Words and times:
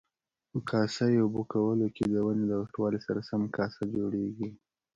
په 0.51 0.59
کاسه 0.69 1.03
یي 1.13 1.19
اوبه 1.23 1.41
کولو 1.53 1.87
کې 1.95 2.03
د 2.13 2.15
ونې 2.25 2.45
د 2.47 2.53
غټوالي 2.61 2.99
سره 3.07 3.19
سم 3.29 3.41
کاسه 3.57 3.81
جوړیږي. 3.95 4.49